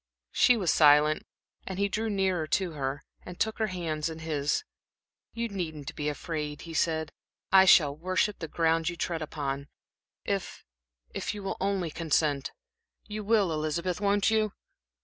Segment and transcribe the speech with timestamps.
[0.31, 1.27] She was silent,
[1.67, 4.63] and he drew nearer to her and took her hands in his.
[5.33, 7.11] "You needn't be afraid," he said.
[7.51, 9.67] "I shall worship the ground you tread upon,
[10.25, 10.65] if
[11.13, 12.51] if you will only consent.
[13.05, 14.53] You will, Elizabeth, won't you?"